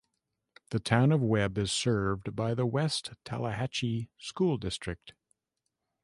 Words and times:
The 0.71 0.79
Town 0.79 1.11
of 1.11 1.21
Webb 1.21 1.59
is 1.59 1.71
served 1.71 2.35
by 2.35 2.55
the 2.55 2.65
West 2.65 3.11
Tallahatchie 3.23 4.09
School 4.17 4.57
District. 4.57 5.13